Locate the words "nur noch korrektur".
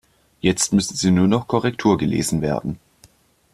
1.11-1.99